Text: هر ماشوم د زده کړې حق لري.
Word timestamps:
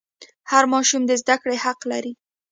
هر 0.51 0.63
ماشوم 0.73 1.01
د 1.07 1.11
زده 1.21 1.35
کړې 1.41 1.57
حق 1.63 1.79
لري. 1.91 2.13